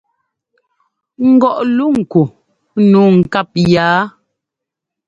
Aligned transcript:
Ŋgɔʼ 1.31 1.57
luŋ 1.75 1.95
ku 2.11 2.21
nǔu 2.89 3.03
ŋkáp 3.19 3.49
yaa? 3.71 4.01